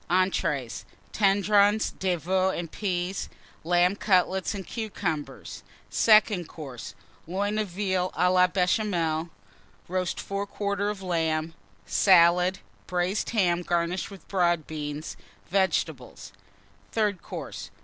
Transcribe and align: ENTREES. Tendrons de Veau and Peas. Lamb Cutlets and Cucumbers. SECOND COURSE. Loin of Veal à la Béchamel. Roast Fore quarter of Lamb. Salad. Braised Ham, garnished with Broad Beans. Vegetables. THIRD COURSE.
ENTREES. 0.09 0.83
Tendrons 1.11 1.91
de 1.99 2.15
Veau 2.15 2.49
and 2.49 2.71
Peas. 2.71 3.29
Lamb 3.63 3.95
Cutlets 3.95 4.55
and 4.55 4.65
Cucumbers. 4.65 5.61
SECOND 5.91 6.47
COURSE. 6.49 6.95
Loin 7.27 7.59
of 7.59 7.67
Veal 7.67 8.09
à 8.17 8.33
la 8.33 8.47
Béchamel. 8.47 9.29
Roast 9.87 10.19
Fore 10.19 10.47
quarter 10.47 10.89
of 10.89 11.03
Lamb. 11.03 11.53
Salad. 11.85 12.57
Braised 12.87 13.29
Ham, 13.29 13.61
garnished 13.61 14.09
with 14.09 14.27
Broad 14.27 14.65
Beans. 14.65 15.17
Vegetables. 15.51 16.33
THIRD 16.91 17.21
COURSE. 17.21 17.69